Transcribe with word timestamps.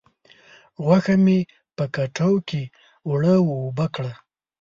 غوښه 0.83 1.15
مې 1.25 1.39
په 1.77 1.83
کټو 1.95 2.31
کې 2.49 2.61
اوړه 3.07 3.35
و 3.41 3.49
اوبه 3.61 3.85
کړه. 3.95 4.13